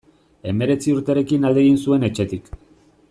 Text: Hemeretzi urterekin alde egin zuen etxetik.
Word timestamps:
Hemeretzi 0.51 0.95
urterekin 1.01 1.45
alde 1.51 1.63
egin 1.65 1.79
zuen 1.85 2.09
etxetik. 2.09 2.51